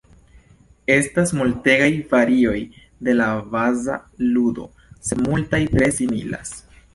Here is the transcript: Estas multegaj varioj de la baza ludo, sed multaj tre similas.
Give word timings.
Estas 0.93 1.33
multegaj 1.39 1.89
varioj 2.13 2.55
de 3.09 3.15
la 3.19 3.27
baza 3.57 3.99
ludo, 4.31 4.67
sed 5.11 5.23
multaj 5.29 5.61
tre 5.77 5.93
similas. 6.01 6.57